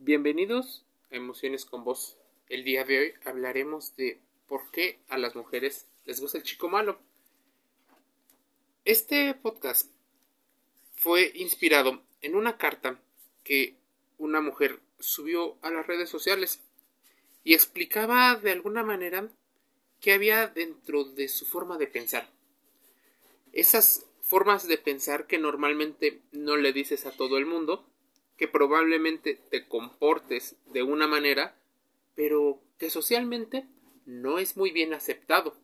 [0.00, 2.16] Bienvenidos a Emociones con Vos.
[2.48, 6.68] El día de hoy hablaremos de por qué a las mujeres les gusta el chico
[6.68, 7.00] malo.
[8.84, 9.90] Este podcast
[10.94, 13.00] fue inspirado en una carta
[13.42, 13.74] que
[14.18, 16.62] una mujer subió a las redes sociales
[17.42, 19.28] y explicaba de alguna manera
[20.00, 22.30] qué había dentro de su forma de pensar.
[23.52, 27.84] Esas formas de pensar que normalmente no le dices a todo el mundo
[28.38, 31.56] que probablemente te comportes de una manera,
[32.14, 33.66] pero que socialmente
[34.06, 35.56] no es muy bien aceptado.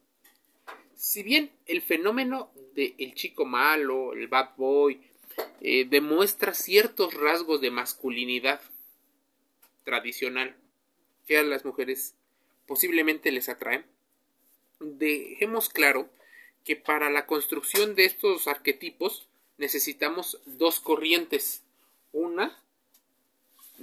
[0.97, 5.01] Si bien el fenómeno del el chico malo, el bad boy,
[5.61, 8.61] eh, demuestra ciertos rasgos de masculinidad
[9.84, 10.56] tradicional
[11.27, 12.15] que a las mujeres
[12.67, 13.84] posiblemente les atraen,
[14.81, 16.09] dejemos claro
[16.65, 19.29] que para la construcción de estos arquetipos
[19.59, 21.62] necesitamos dos corrientes.
[22.12, 22.64] Una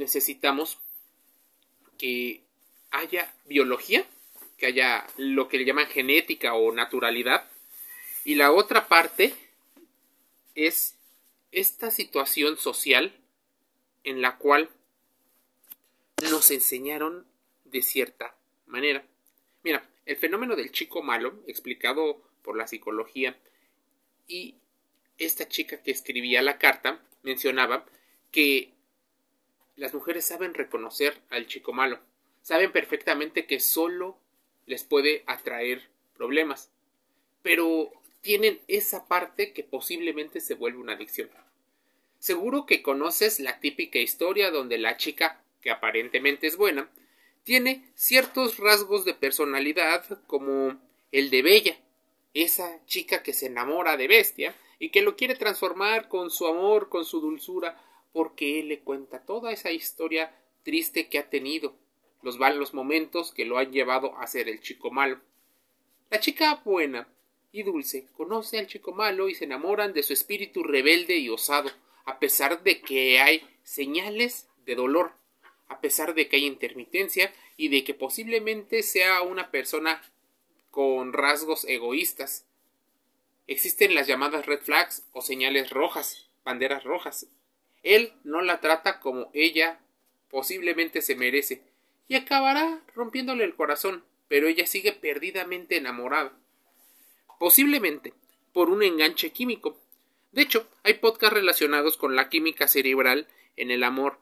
[0.01, 0.79] necesitamos
[1.99, 2.43] que
[2.89, 4.05] haya biología,
[4.57, 7.47] que haya lo que le llaman genética o naturalidad.
[8.25, 9.33] Y la otra parte
[10.55, 10.97] es
[11.51, 13.15] esta situación social
[14.03, 14.71] en la cual
[16.31, 17.27] nos enseñaron
[17.65, 19.05] de cierta manera.
[19.63, 23.37] Mira, el fenómeno del chico malo, explicado por la psicología,
[24.27, 24.55] y
[25.19, 27.85] esta chica que escribía la carta mencionaba
[28.31, 28.73] que
[29.75, 31.99] las mujeres saben reconocer al chico malo,
[32.41, 34.17] saben perfectamente que solo
[34.65, 36.71] les puede atraer problemas,
[37.41, 41.29] pero tienen esa parte que posiblemente se vuelve una adicción.
[42.19, 46.89] Seguro que conoces la típica historia donde la chica, que aparentemente es buena,
[47.43, 50.79] tiene ciertos rasgos de personalidad como
[51.11, 51.77] el de Bella,
[52.33, 56.89] esa chica que se enamora de Bestia y que lo quiere transformar con su amor,
[56.89, 57.81] con su dulzura,
[58.13, 61.75] porque él le cuenta toda esa historia triste que ha tenido,
[62.21, 65.19] los malos momentos que lo han llevado a ser el chico malo.
[66.09, 67.07] La chica buena
[67.51, 71.71] y dulce conoce al chico malo y se enamoran de su espíritu rebelde y osado,
[72.05, 75.13] a pesar de que hay señales de dolor,
[75.67, 80.01] a pesar de que hay intermitencia y de que posiblemente sea una persona
[80.69, 82.45] con rasgos egoístas.
[83.47, 87.27] Existen las llamadas red flags o señales rojas, banderas rojas,
[87.83, 89.79] él no la trata como ella
[90.29, 91.61] posiblemente se merece
[92.07, 96.33] y acabará rompiéndole el corazón, pero ella sigue perdidamente enamorada.
[97.39, 98.13] Posiblemente
[98.53, 99.79] por un enganche químico.
[100.31, 104.19] De hecho, hay podcasts relacionados con la química cerebral en el amor.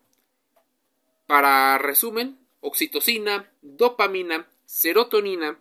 [1.27, 5.59] Para resumen, oxitocina, dopamina, serotonina,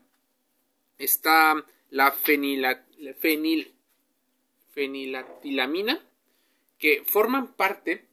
[0.99, 3.75] está la fenil,
[4.73, 6.08] fenilatilamina,
[6.79, 8.05] que forman parte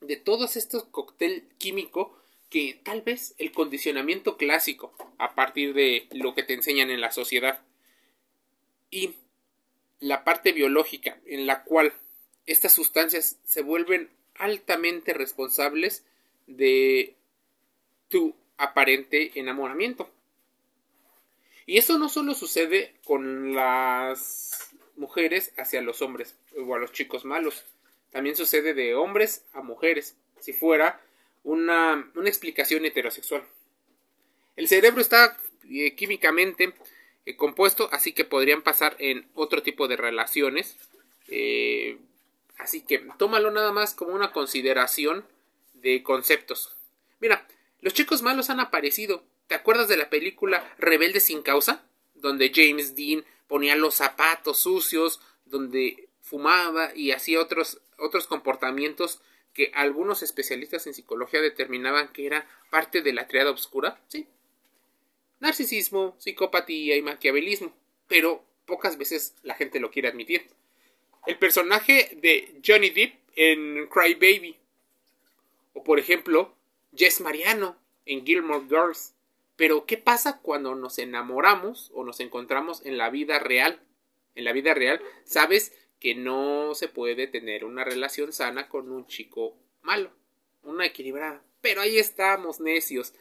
[0.00, 2.18] de todos estos cóctel químico
[2.50, 7.12] que tal vez el condicionamiento clásico a partir de lo que te enseñan en la
[7.12, 7.60] sociedad
[8.90, 9.14] y
[10.00, 11.92] la parte biológica en la cual
[12.44, 16.04] estas sustancias se vuelven altamente responsables
[16.46, 17.16] de
[18.08, 20.08] tu aparente enamoramiento.
[21.66, 27.24] Y eso no solo sucede con las mujeres hacia los hombres o a los chicos
[27.24, 27.64] malos,
[28.16, 31.02] también sucede de hombres a mujeres, si fuera
[31.44, 33.44] una, explicación heterosexual.
[34.56, 35.36] El cerebro está
[35.68, 36.72] eh, químicamente
[37.26, 40.78] eh, compuesto, así que podrían pasar en otro tipo de relaciones.
[41.28, 41.98] Eh,
[42.56, 45.26] así que tómalo nada más como una consideración
[45.74, 46.74] de conceptos.
[47.20, 47.46] Mira,
[47.82, 49.24] los chicos malos han aparecido.
[49.46, 51.84] ¿Te acuerdas de la película Rebelde sin causa?
[52.14, 59.20] Donde James Dean ponía los zapatos sucios, donde fumaba y hacía otros, otros comportamientos
[59.54, 64.26] que algunos especialistas en psicología determinaban que era parte de la triada oscura, sí.
[65.40, 67.74] Narcisismo, psicopatía y maquiavelismo,
[68.08, 70.46] pero pocas veces la gente lo quiere admitir.
[71.26, 74.56] El personaje de Johnny Depp en Cry Baby,
[75.74, 76.54] o por ejemplo,
[76.94, 77.76] Jess Mariano
[78.06, 79.14] en Gilmore Girls.
[79.56, 83.80] Pero, ¿qué pasa cuando nos enamoramos o nos encontramos en la vida real?
[84.34, 85.72] En la vida real, sabes
[86.06, 90.12] que no se puede tener una relación sana con un chico malo,
[90.62, 91.42] una equilibrada.
[91.60, 93.12] Pero ahí estamos, necios,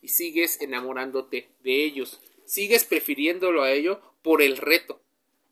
[0.00, 5.00] y sigues enamorándote de ellos, sigues prefiriéndolo a ello por el reto,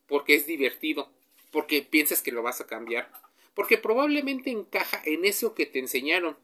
[0.08, 1.12] porque es divertido,
[1.52, 3.08] porque piensas que lo vas a cambiar,
[3.54, 6.36] porque probablemente encaja en eso que te enseñaron,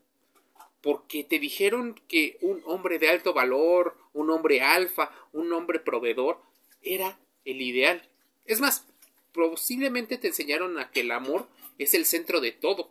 [0.81, 6.40] porque te dijeron que un hombre de alto valor, un hombre alfa, un hombre proveedor,
[6.82, 8.08] era el ideal.
[8.44, 8.87] Es más,
[9.37, 11.47] posiblemente te enseñaron a que el amor
[11.79, 12.91] es el centro de todo.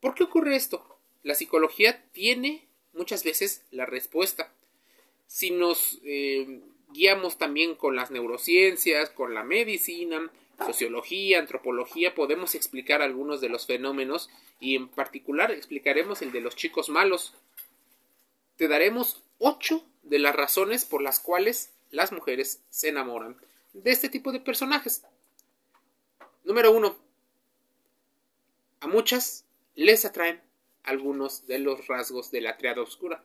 [0.00, 0.94] ¿Por qué ocurre esto?
[1.24, 4.52] la psicología tiene muchas veces la respuesta.
[5.26, 10.30] Si nos eh, guiamos también con las neurociencias, con la medicina,
[10.64, 14.30] sociología, antropología, podemos explicar algunos de los fenómenos
[14.60, 17.34] y en particular explicaremos el de los chicos malos.
[18.56, 23.36] Te daremos ocho de las razones por las cuales las mujeres se enamoran
[23.72, 25.02] de este tipo de personajes.
[26.44, 26.98] Número uno.
[28.80, 30.42] A muchas les atraen
[30.82, 33.24] algunos de los rasgos de la triada oscura.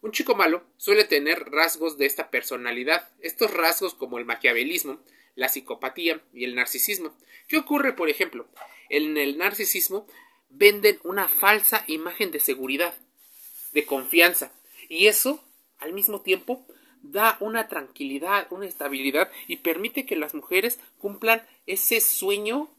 [0.00, 5.00] Un chico malo suele tener rasgos de esta personalidad, estos rasgos como el maquiavelismo,
[5.34, 7.16] la psicopatía y el narcisismo.
[7.48, 8.46] ¿Qué ocurre, por ejemplo?
[8.88, 10.06] En el narcisismo
[10.50, 12.94] venden una falsa imagen de seguridad,
[13.72, 14.52] de confianza,
[14.88, 15.42] y eso,
[15.78, 16.64] al mismo tiempo,
[17.02, 22.70] da una tranquilidad, una estabilidad y permite que las mujeres cumplan ese sueño,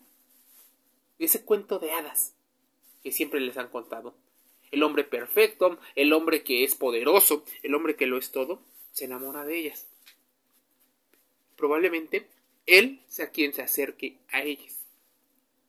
[1.20, 2.36] ese cuento de hadas
[3.04, 4.16] que siempre les han contado
[4.74, 8.60] el hombre perfecto, el hombre que es poderoso, el hombre que lo es todo,
[8.92, 9.88] se enamora de ellas.
[11.56, 12.28] Probablemente
[12.66, 14.80] él sea quien se acerque a ellas.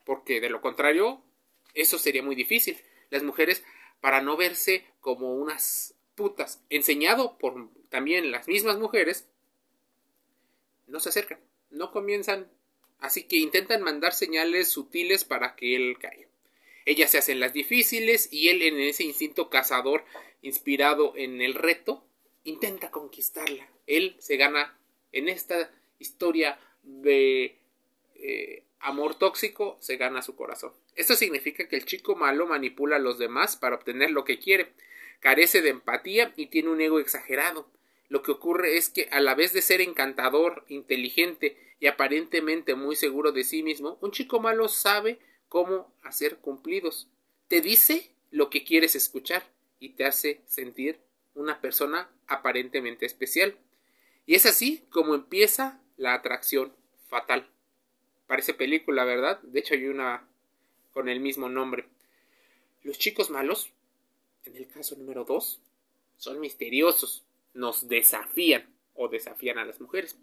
[0.04, 1.20] Porque de lo contrario,
[1.74, 2.78] eso sería muy difícil.
[3.10, 3.62] Las mujeres,
[4.00, 9.28] para no verse como unas putas, enseñado por también las mismas mujeres,
[10.86, 11.40] no se acercan,
[11.70, 12.50] no comienzan,
[12.98, 16.28] así que intentan mandar señales sutiles para que él caiga.
[16.86, 20.04] Ellas se hacen las difíciles y él en ese instinto cazador
[20.42, 22.04] inspirado en el reto
[22.44, 23.66] intenta conquistarla.
[23.86, 24.78] Él se gana
[25.12, 27.56] en esta historia de
[28.16, 30.72] eh, amor tóxico, se gana su corazón.
[30.94, 34.72] Esto significa que el chico malo manipula a los demás para obtener lo que quiere,
[35.24, 37.66] carece de empatía y tiene un ego exagerado.
[38.10, 42.94] Lo que ocurre es que a la vez de ser encantador, inteligente y aparentemente muy
[42.94, 45.18] seguro de sí mismo, un chico malo sabe
[45.48, 47.08] cómo hacer cumplidos.
[47.48, 49.42] Te dice lo que quieres escuchar
[49.80, 51.00] y te hace sentir
[51.34, 53.56] una persona aparentemente especial.
[54.26, 56.74] Y es así como empieza la atracción
[57.08, 57.48] fatal.
[58.26, 59.40] Parece película, ¿verdad?
[59.40, 60.28] De hecho hay una
[60.92, 61.86] con el mismo nombre.
[62.82, 63.72] Los chicos malos,
[64.44, 65.60] en el caso número 2,
[66.16, 67.24] son misteriosos,
[67.54, 70.16] nos desafían o desafían a las mujeres.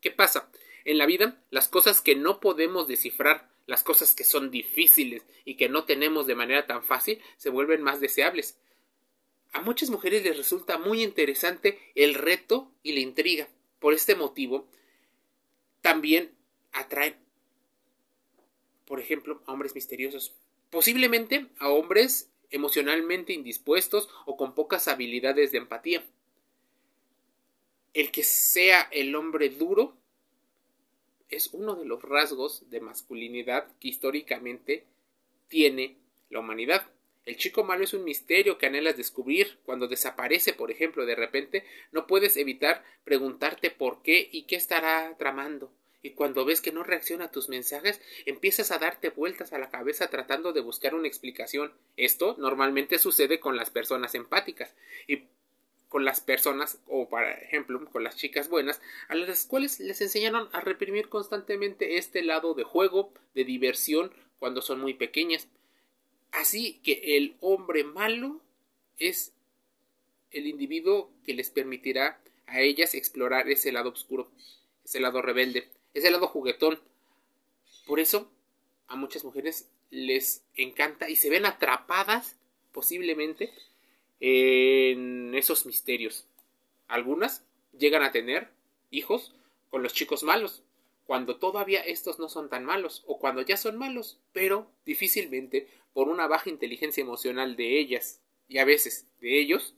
[0.00, 0.50] ¿Qué pasa?
[0.84, 5.56] En la vida, las cosas que no podemos descifrar las cosas que son difíciles y
[5.56, 8.58] que no tenemos de manera tan fácil se vuelven más deseables.
[9.52, 13.48] A muchas mujeres les resulta muy interesante el reto y la intriga.
[13.80, 14.68] Por este motivo,
[15.80, 16.32] también
[16.72, 17.16] atraen,
[18.86, 20.34] por ejemplo, a hombres misteriosos.
[20.70, 26.04] Posiblemente a hombres emocionalmente indispuestos o con pocas habilidades de empatía.
[27.94, 29.96] El que sea el hombre duro
[31.28, 34.84] es uno de los rasgos de masculinidad que históricamente
[35.48, 35.96] tiene
[36.30, 36.86] la humanidad.
[37.24, 39.58] El chico malo es un misterio que anhelas descubrir.
[39.64, 45.16] Cuando desaparece, por ejemplo, de repente, no puedes evitar preguntarte por qué y qué estará
[45.18, 45.72] tramando.
[46.06, 49.70] Y cuando ves que no reacciona a tus mensajes, empiezas a darte vueltas a la
[49.70, 51.72] cabeza tratando de buscar una explicación.
[51.96, 54.72] Esto normalmente sucede con las personas empáticas.
[55.08, 55.24] Y
[55.88, 60.48] con las personas o por ejemplo con las chicas buenas a las cuales les enseñaron
[60.52, 65.46] a reprimir constantemente este lado de juego de diversión cuando son muy pequeñas
[66.32, 68.40] así que el hombre malo
[68.98, 69.32] es
[70.32, 74.28] el individuo que les permitirá a ellas explorar ese lado oscuro
[74.84, 76.78] ese lado rebelde ese lado juguetón
[77.86, 78.30] por eso
[78.88, 82.36] a muchas mujeres les encanta y se ven atrapadas
[82.72, 83.52] posiblemente
[84.20, 86.26] en esos misterios.
[86.88, 88.50] Algunas llegan a tener
[88.90, 89.34] hijos
[89.70, 90.62] con los chicos malos,
[91.06, 96.08] cuando todavía estos no son tan malos, o cuando ya son malos, pero difícilmente por
[96.08, 99.74] una baja inteligencia emocional de ellas y a veces de ellos,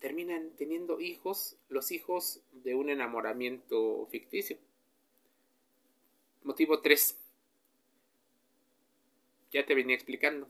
[0.00, 4.58] terminan teniendo hijos, los hijos de un enamoramiento ficticio.
[6.42, 7.18] Motivo 3.
[9.50, 10.48] Ya te venía explicando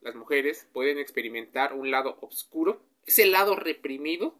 [0.00, 4.34] las mujeres pueden experimentar un lado oscuro, ese lado reprimido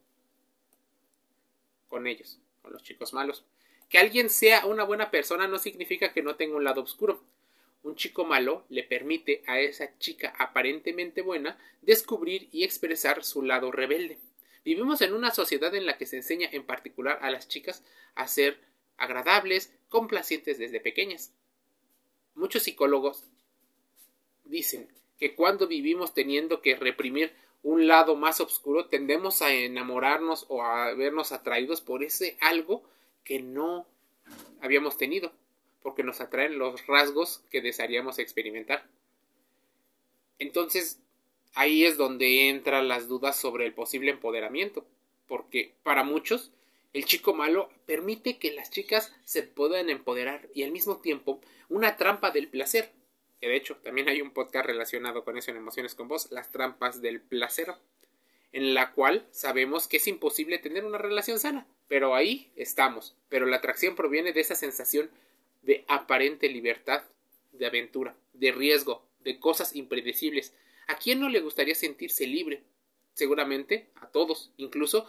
[1.88, 3.44] con ellos, con los chicos malos.
[3.88, 7.24] Que alguien sea una buena persona no significa que no tenga un lado oscuro.
[7.82, 13.70] Un chico malo le permite a esa chica aparentemente buena descubrir y expresar su lado
[13.70, 14.18] rebelde.
[14.64, 18.26] Vivimos en una sociedad en la que se enseña en particular a las chicas a
[18.26, 18.58] ser
[18.96, 21.32] agradables, complacientes desde pequeñas.
[22.34, 23.24] Muchos psicólogos
[24.44, 27.32] dicen que cuando vivimos teniendo que reprimir
[27.62, 32.82] un lado más oscuro tendemos a enamorarnos o a vernos atraídos por ese algo
[33.24, 33.86] que no
[34.60, 35.32] habíamos tenido,
[35.82, 38.86] porque nos atraen los rasgos que desearíamos experimentar.
[40.38, 41.00] Entonces,
[41.54, 44.86] ahí es donde entran las dudas sobre el posible empoderamiento,
[45.26, 46.52] porque para muchos
[46.92, 51.96] el chico malo permite que las chicas se puedan empoderar y al mismo tiempo una
[51.96, 52.92] trampa del placer,
[53.40, 56.50] que de hecho también hay un podcast relacionado con eso en Emociones con Vos, las
[56.50, 57.74] trampas del placer,
[58.52, 63.46] en la cual sabemos que es imposible tener una relación sana, pero ahí estamos, pero
[63.46, 65.10] la atracción proviene de esa sensación
[65.62, 67.02] de aparente libertad,
[67.52, 70.54] de aventura, de riesgo, de cosas impredecibles.
[70.86, 72.62] ¿A quién no le gustaría sentirse libre?
[73.14, 75.06] Seguramente a todos, incluso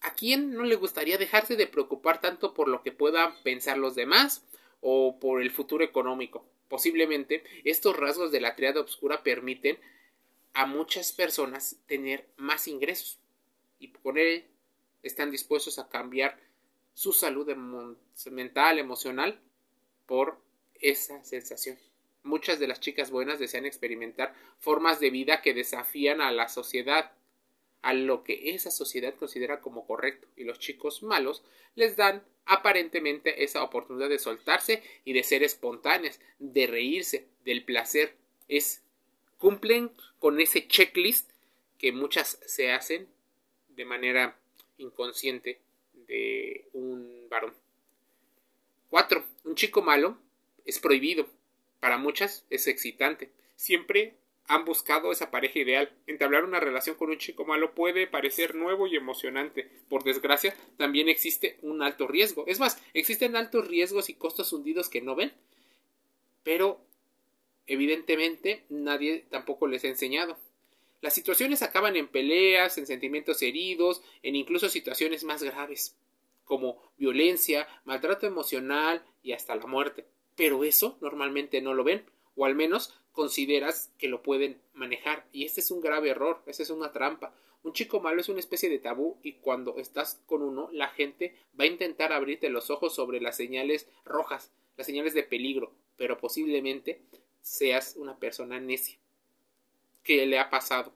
[0.00, 3.94] ¿a quién no le gustaría dejarse de preocupar tanto por lo que puedan pensar los
[3.94, 4.44] demás
[4.80, 6.44] o por el futuro económico?
[6.68, 9.78] Posiblemente estos rasgos de la triada oscura permiten
[10.54, 13.18] a muchas personas tener más ingresos
[13.78, 14.46] y por él
[15.02, 16.38] están dispuestos a cambiar
[16.94, 17.48] su salud
[18.30, 19.40] mental, emocional
[20.10, 20.36] por
[20.80, 21.78] esa sensación.
[22.24, 27.12] Muchas de las chicas buenas desean experimentar formas de vida que desafían a la sociedad,
[27.82, 31.44] a lo que esa sociedad considera como correcto, y los chicos malos
[31.76, 38.16] les dan aparentemente esa oportunidad de soltarse y de ser espontáneas, de reírse, del placer.
[38.48, 38.82] Es
[39.38, 41.30] cumplen con ese checklist
[41.78, 43.06] que muchas se hacen
[43.68, 44.36] de manera
[44.76, 45.60] inconsciente
[46.08, 47.54] de un varón.
[48.90, 49.29] 4.
[49.44, 50.18] Un chico malo
[50.64, 51.26] es prohibido.
[51.80, 53.32] Para muchas es excitante.
[53.56, 54.16] Siempre
[54.46, 55.96] han buscado esa pareja ideal.
[56.06, 59.70] Entablar una relación con un chico malo puede parecer nuevo y emocionante.
[59.88, 62.44] Por desgracia, también existe un alto riesgo.
[62.46, 65.32] Es más, existen altos riesgos y costos hundidos que no ven.
[66.42, 66.80] Pero,
[67.66, 70.36] evidentemente, nadie tampoco les ha enseñado.
[71.00, 75.96] Las situaciones acaban en peleas, en sentimientos heridos, en incluso situaciones más graves,
[76.44, 80.06] como violencia, maltrato emocional y hasta la muerte.
[80.36, 82.04] Pero eso normalmente no lo ven,
[82.36, 85.26] o al menos consideras que lo pueden manejar.
[85.32, 87.34] Y este es un grave error, esta es una trampa.
[87.62, 91.36] Un chico malo es una especie de tabú y cuando estás con uno, la gente
[91.58, 96.16] va a intentar abrirte los ojos sobre las señales rojas, las señales de peligro, pero
[96.16, 97.02] posiblemente
[97.42, 98.98] seas una persona necia
[100.02, 100.92] que le ha pasado.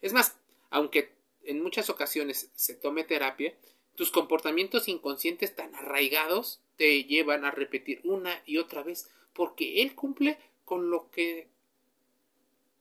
[0.00, 0.38] Es más,
[0.70, 1.10] aunque
[1.42, 3.56] en muchas ocasiones se tome terapia,
[3.96, 9.94] tus comportamientos inconscientes tan arraigados te llevan a repetir una y otra vez, porque él
[9.94, 11.48] cumple con lo que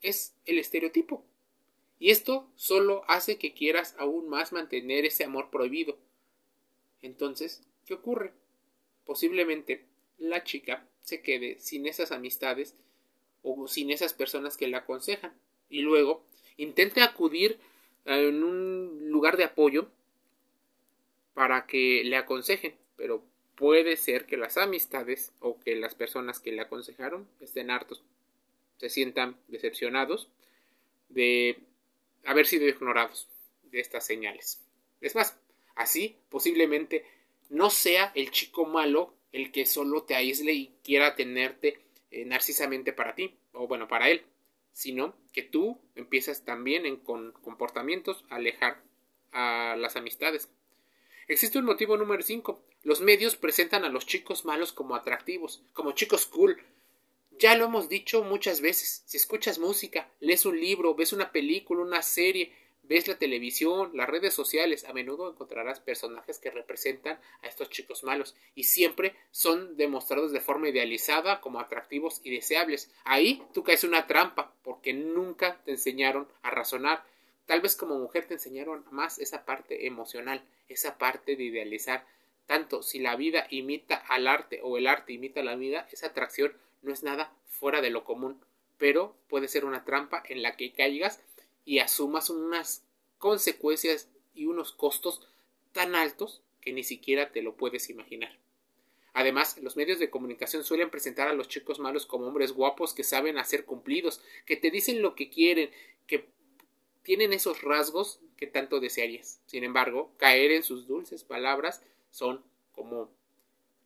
[0.01, 1.25] es el estereotipo.
[1.99, 5.99] Y esto solo hace que quieras aún más mantener ese amor prohibido.
[7.01, 8.33] Entonces, ¿qué ocurre?
[9.05, 9.85] Posiblemente
[10.17, 12.75] la chica se quede sin esas amistades
[13.43, 15.33] o sin esas personas que la aconsejan.
[15.69, 16.25] Y luego
[16.57, 17.59] intente acudir
[18.05, 19.89] en un lugar de apoyo
[21.33, 23.23] para que le aconsejen, pero
[23.55, 28.03] puede ser que las amistades o que las personas que le aconsejaron estén hartos,
[28.77, 30.29] se sientan decepcionados
[31.09, 31.59] de
[32.25, 33.27] haber sido ignorados
[33.63, 34.61] de estas señales.
[35.01, 35.37] Es más,
[35.75, 37.05] así posiblemente
[37.49, 41.79] no sea el chico malo el que solo te aísle y quiera tenerte
[42.11, 44.23] eh, narcisamente para ti, o bueno, para él,
[44.73, 48.81] sino que tú empiezas también con comportamientos a alejar
[49.31, 50.49] a las amistades.
[51.27, 52.61] Existe un motivo número 5.
[52.83, 56.61] Los medios presentan a los chicos malos como atractivos, como chicos cool.
[57.37, 59.03] Ya lo hemos dicho muchas veces.
[59.05, 64.09] Si escuchas música, lees un libro, ves una película, una serie, ves la televisión, las
[64.09, 69.77] redes sociales, a menudo encontrarás personajes que representan a estos chicos malos y siempre son
[69.77, 72.91] demostrados de forma idealizada como atractivos y deseables.
[73.03, 77.03] Ahí tú caes una trampa porque nunca te enseñaron a razonar.
[77.45, 82.05] Tal vez como mujer te enseñaron más esa parte emocional, esa parte de idealizar.
[82.51, 86.51] Tanto si la vida imita al arte o el arte imita la vida, esa atracción
[86.81, 88.43] no es nada fuera de lo común,
[88.77, 91.21] pero puede ser una trampa en la que caigas
[91.63, 92.83] y asumas unas
[93.19, 95.25] consecuencias y unos costos
[95.71, 98.37] tan altos que ni siquiera te lo puedes imaginar.
[99.13, 103.05] Además, los medios de comunicación suelen presentar a los chicos malos como hombres guapos que
[103.05, 105.71] saben hacer cumplidos, que te dicen lo que quieren,
[106.05, 106.27] que
[107.03, 109.39] tienen esos rasgos que tanto desearías.
[109.45, 111.81] Sin embargo, caer en sus dulces palabras
[112.11, 113.09] son como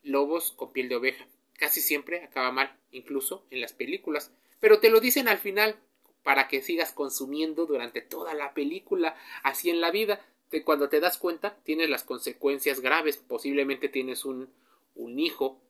[0.04, 1.26] lobos con piel de oveja.
[1.54, 5.78] Casi siempre acaba mal, incluso en las películas, pero te lo dicen al final
[6.24, 9.16] para que sigas consumiendo durante toda la película.
[9.44, 10.26] Así en la vida,
[10.64, 13.18] cuando te das cuenta, tienes las consecuencias graves.
[13.18, 14.50] Posiblemente tienes un,
[14.96, 15.62] un hijo,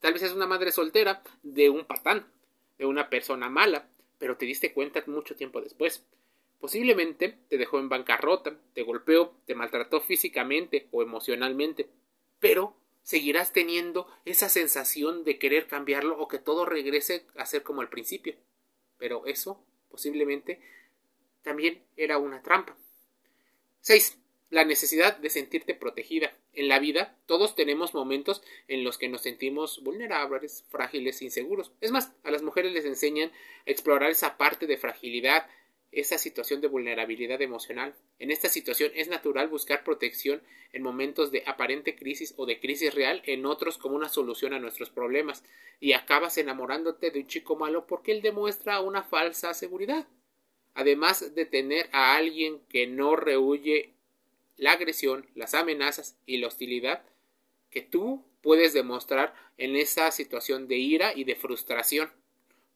[0.00, 2.26] tal vez es una madre soltera, de un patán,
[2.78, 3.88] de una persona mala,
[4.18, 6.04] pero te diste cuenta mucho tiempo después.
[6.60, 11.88] Posiblemente te dejó en bancarrota, te golpeó, te maltrató físicamente o emocionalmente,
[12.40, 17.80] pero seguirás teniendo esa sensación de querer cambiarlo o que todo regrese a ser como
[17.80, 18.34] al principio.
[18.98, 20.60] pero eso posiblemente
[21.42, 22.76] también era una trampa.
[23.80, 24.18] 6.
[24.50, 26.36] La necesidad de sentirte protegida.
[26.52, 31.72] En la vida todos tenemos momentos en los que nos sentimos vulnerables, frágiles, inseguros.
[31.80, 35.48] Es más, a las mujeres les enseñan a explorar esa parte de fragilidad,
[35.92, 37.94] esa situación de vulnerabilidad emocional.
[38.18, 42.94] En esta situación es natural buscar protección en momentos de aparente crisis o de crisis
[42.94, 45.44] real, en otros como una solución a nuestros problemas,
[45.80, 50.06] y acabas enamorándote de un chico malo porque él demuestra una falsa seguridad.
[50.74, 53.94] Además de tener a alguien que no rehuye
[54.56, 57.02] la agresión, las amenazas y la hostilidad
[57.70, 62.10] que tú puedes demostrar en esa situación de ira y de frustración.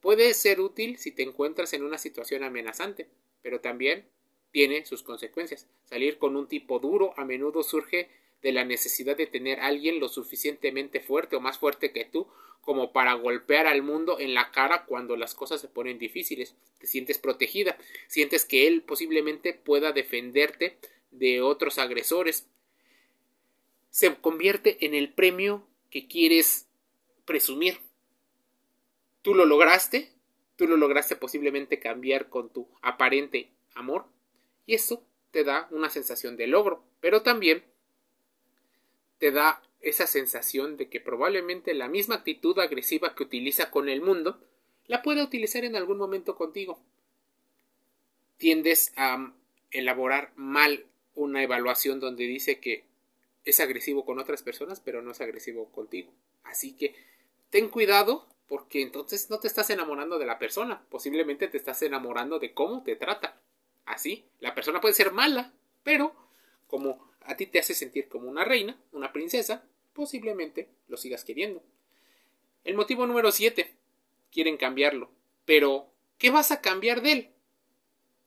[0.00, 3.08] Puede ser útil si te encuentras en una situación amenazante,
[3.42, 4.06] pero también
[4.50, 5.66] tiene sus consecuencias.
[5.84, 8.08] Salir con un tipo duro a menudo surge
[8.42, 12.26] de la necesidad de tener a alguien lo suficientemente fuerte o más fuerte que tú
[12.60, 16.54] como para golpear al mundo en la cara cuando las cosas se ponen difíciles.
[16.78, 17.76] Te sientes protegida,
[18.06, 20.76] sientes que él posiblemente pueda defenderte
[21.10, 22.46] de otros agresores.
[23.90, 26.66] Se convierte en el premio que quieres
[27.24, 27.78] presumir.
[29.22, 30.12] Tú lo lograste,
[30.56, 34.06] tú lo lograste posiblemente cambiar con tu aparente amor,
[34.66, 37.64] y eso te da una sensación de logro, pero también
[39.18, 44.00] te da esa sensación de que probablemente la misma actitud agresiva que utiliza con el
[44.00, 44.40] mundo
[44.86, 46.80] la pueda utilizar en algún momento contigo.
[48.36, 49.32] Tiendes a
[49.70, 52.84] elaborar mal una evaluación donde dice que
[53.44, 56.12] es agresivo con otras personas, pero no es agresivo contigo.
[56.42, 56.94] Así que
[57.50, 62.40] ten cuidado porque entonces no te estás enamorando de la persona, posiblemente te estás enamorando
[62.40, 63.40] de cómo te trata.
[63.86, 65.52] Así, la persona puede ser mala,
[65.84, 66.12] pero
[66.66, 71.62] como a ti te hace sentir como una reina, una princesa, posiblemente lo sigas queriendo.
[72.64, 73.72] El motivo número 7.
[74.32, 75.12] Quieren cambiarlo.
[75.44, 75.86] Pero,
[76.18, 77.30] ¿qué vas a cambiar de él?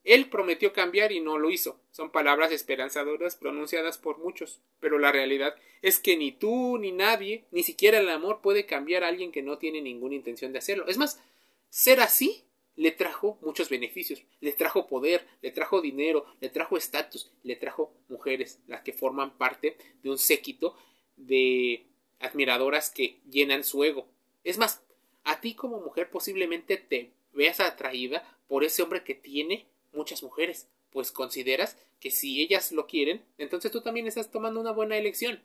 [0.03, 1.79] Él prometió cambiar y no lo hizo.
[1.91, 7.45] Son palabras esperanzadoras pronunciadas por muchos, pero la realidad es que ni tú ni nadie,
[7.51, 10.87] ni siquiera el amor puede cambiar a alguien que no tiene ninguna intención de hacerlo.
[10.87, 11.21] Es más,
[11.69, 12.43] ser así
[12.75, 17.93] le trajo muchos beneficios, le trajo poder, le trajo dinero, le trajo estatus, le trajo
[18.09, 20.75] mujeres, las que forman parte de un séquito
[21.15, 21.85] de
[22.19, 24.07] admiradoras que llenan su ego.
[24.43, 24.83] Es más,
[25.23, 30.67] a ti como mujer posiblemente te veas atraída por ese hombre que tiene muchas mujeres,
[30.91, 35.41] pues consideras que si ellas lo quieren, entonces tú también estás tomando una buena elección.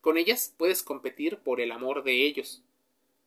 [0.00, 2.62] Con ellas puedes competir por el amor de ellos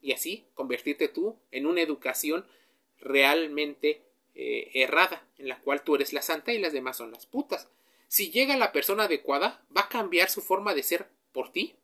[0.01, 2.45] y así convertirte tú en una educación
[2.99, 4.01] realmente
[4.35, 7.69] eh, errada, en la cual tú eres la santa y las demás son las putas.
[8.07, 11.75] Si llega la persona adecuada, ¿va a cambiar su forma de ser por ti?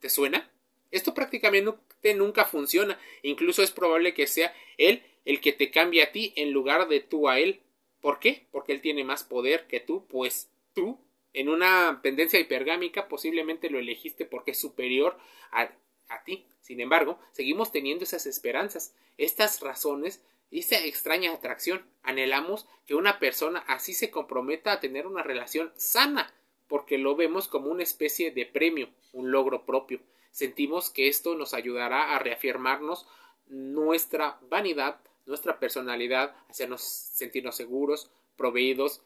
[0.00, 0.50] ¿Te suena?
[0.90, 2.98] Esto prácticamente nunca funciona.
[3.22, 7.00] Incluso es probable que sea él el que te cambie a ti en lugar de
[7.00, 7.60] tú a él.
[8.00, 8.46] ¿Por qué?
[8.50, 10.98] Porque él tiene más poder que tú, pues tú,
[11.32, 15.18] en una tendencia hipergámica, posiblemente lo elegiste porque es superior
[15.50, 15.70] a,
[16.08, 16.46] a ti.
[16.60, 20.22] Sin embargo, seguimos teniendo esas esperanzas, estas razones
[20.58, 21.84] esa extraña atracción.
[22.02, 26.32] Anhelamos que una persona así se comprometa a tener una relación sana,
[26.68, 30.00] porque lo vemos como una especie de premio, un logro propio.
[30.30, 33.06] Sentimos que esto nos ayudará a reafirmarnos
[33.46, 39.02] nuestra vanidad, nuestra personalidad, hacernos sentirnos seguros, proveídos,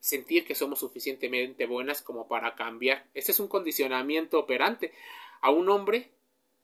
[0.00, 3.06] sentir que somos suficientemente buenas como para cambiar.
[3.14, 4.92] Ese es un condicionamiento operante.
[5.40, 6.10] A un hombre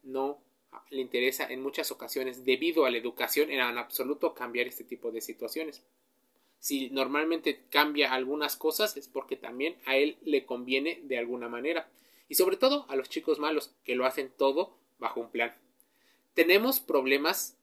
[0.02, 0.40] no
[0.90, 5.20] le interesa en muchas ocasiones, debido a la educación, en absoluto cambiar este tipo de
[5.20, 5.82] situaciones.
[6.58, 11.88] Si normalmente cambia algunas cosas es porque también a él le conviene de alguna manera.
[12.28, 15.54] Y sobre todo a los chicos malos, que lo hacen todo bajo un plan.
[16.34, 17.58] ¿Tenemos problemas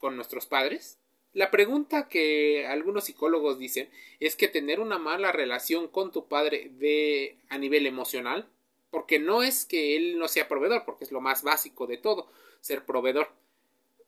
[0.00, 0.98] con nuestros padres?
[1.32, 6.70] La pregunta que algunos psicólogos dicen es que tener una mala relación con tu padre
[6.78, 8.48] de a nivel emocional,
[8.90, 12.28] porque no es que él no sea proveedor, porque es lo más básico de todo,
[12.60, 13.30] ser proveedor,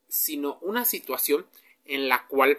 [0.09, 1.46] sino una situación
[1.85, 2.59] en la cual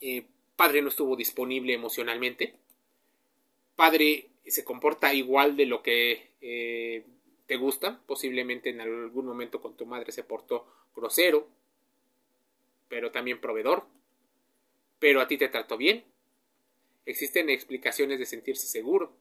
[0.00, 2.56] eh, padre no estuvo disponible emocionalmente,
[3.76, 7.04] padre se comporta igual de lo que eh,
[7.46, 10.66] te gusta, posiblemente en algún momento con tu madre se portó
[10.96, 11.48] grosero,
[12.92, 13.86] pero también proveedor,
[14.98, 16.04] pero a ti te trató bien.
[17.06, 19.16] Existen explicaciones de sentirse seguro,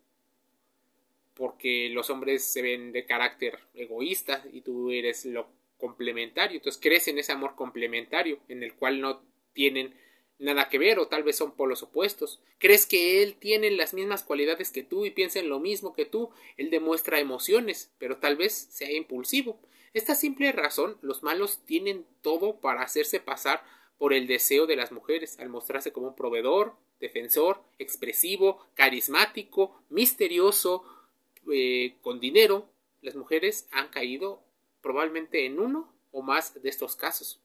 [1.36, 7.08] porque los hombres se ven de carácter egoísta y tú eres lo complementario, entonces crees
[7.08, 9.96] en ese amor complementario en el cual no tienen
[10.38, 12.42] nada que ver o tal vez son polos opuestos.
[12.58, 16.04] Crees que él tiene las mismas cualidades que tú y piensa en lo mismo que
[16.04, 16.30] tú.
[16.58, 19.62] Él demuestra emociones, pero tal vez sea impulsivo.
[19.94, 23.64] Esta simple razón, los malos tienen todo para hacerse pasar
[23.98, 30.84] por el deseo de las mujeres, al mostrarse como un proveedor, defensor, expresivo, carismático, misterioso,
[31.52, 32.70] eh, con dinero.
[33.02, 34.42] Las mujeres han caído
[34.82, 37.40] probablemente en uno o más de estos casos.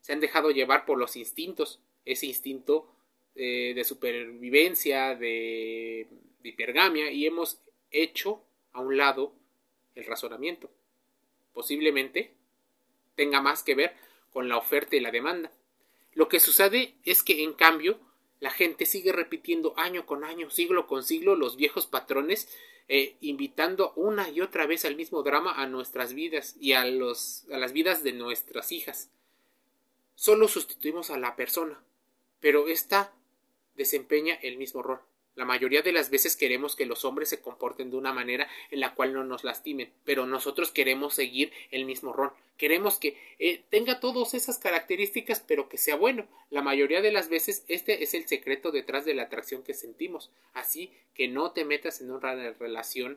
[0.00, 2.88] Se han dejado llevar por los instintos, ese instinto
[3.34, 6.08] eh, de supervivencia, de,
[6.40, 9.34] de hipergamia, y hemos hecho a un lado
[9.94, 10.70] el razonamiento.
[11.52, 12.34] Posiblemente
[13.14, 13.94] tenga más que ver
[14.32, 15.52] con la oferta y la demanda.
[16.14, 17.98] Lo que sucede es que, en cambio,
[18.40, 22.48] la gente sigue repitiendo año con año, siglo con siglo, los viejos patrones,
[22.88, 27.46] eh, invitando una y otra vez al mismo drama a nuestras vidas y a, los,
[27.52, 29.10] a las vidas de nuestras hijas.
[30.14, 31.82] Solo sustituimos a la persona,
[32.40, 33.14] pero ésta
[33.76, 35.00] desempeña el mismo rol.
[35.34, 38.80] La mayoría de las veces queremos que los hombres se comporten de una manera en
[38.80, 42.32] la cual no nos lastimen, pero nosotros queremos seguir el mismo rol.
[42.58, 46.26] Queremos que eh, tenga todas esas características, pero que sea bueno.
[46.50, 50.30] La mayoría de las veces este es el secreto detrás de la atracción que sentimos.
[50.52, 53.16] Así que no te metas en una relación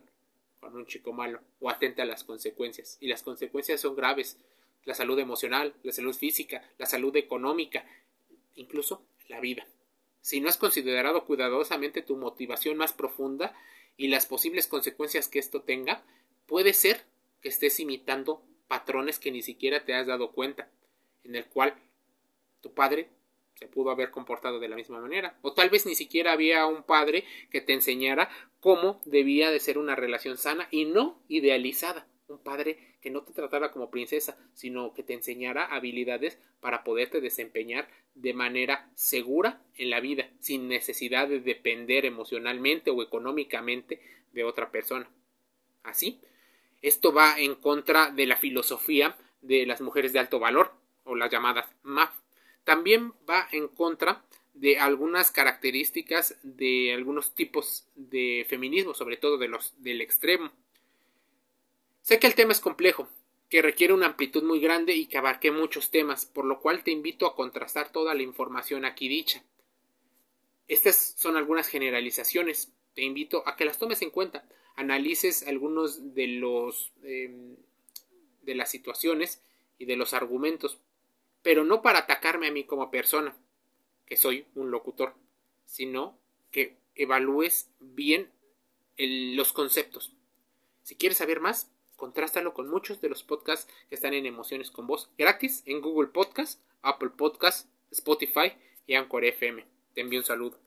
[0.62, 2.98] con un chico malo o atenta a las consecuencias.
[3.02, 4.38] Y las consecuencias son graves.
[4.86, 7.86] La salud emocional, la salud física, la salud económica,
[8.56, 9.68] incluso la vida
[10.26, 13.54] si no has considerado cuidadosamente tu motivación más profunda
[13.96, 16.04] y las posibles consecuencias que esto tenga,
[16.48, 17.06] puede ser
[17.42, 20.68] que estés imitando patrones que ni siquiera te has dado cuenta,
[21.26, 21.76] en el cual
[22.62, 23.08] tu padre
[23.54, 26.82] se pudo haber comportado de la misma manera, o tal vez ni siquiera había un
[26.82, 28.28] padre que te enseñara
[28.60, 32.08] cómo debía de ser una relación sana y no idealizada.
[32.28, 37.22] Un padre que no te tratara como princesa, sino que te enseñara habilidades para poderte
[37.22, 44.02] desempeñar de manera segura en la vida, sin necesidad de depender emocionalmente o económicamente
[44.34, 45.08] de otra persona.
[45.84, 46.20] Así,
[46.82, 50.72] esto va en contra de la filosofía de las mujeres de alto valor,
[51.04, 52.10] o las llamadas MAF.
[52.64, 54.24] También va en contra
[54.56, 60.52] de algunas características de algunos tipos de feminismo, sobre todo de los del extremo
[62.06, 63.10] Sé que el tema es complejo,
[63.50, 66.92] que requiere una amplitud muy grande y que abarque muchos temas, por lo cual te
[66.92, 69.44] invito a contrastar toda la información aquí dicha.
[70.68, 72.72] Estas son algunas generalizaciones.
[72.94, 77.56] Te invito a que las tomes en cuenta, analices algunos de los em,
[78.44, 79.42] de las situaciones
[79.80, 80.78] y de los argumentos,
[81.42, 83.36] pero no para atacarme a mí como persona,
[84.06, 85.16] que soy un locutor,
[85.66, 86.20] sino
[86.52, 88.30] que evalúes bien
[88.96, 90.14] los conceptos.
[90.84, 94.88] Si quieres saber más, Contrástalo con muchos de los podcasts que están en Emociones con
[94.88, 98.54] Voz gratis en Google Podcast, Apple Podcast, Spotify
[98.86, 99.66] y Anchor FM.
[99.94, 100.65] Te envío un saludo.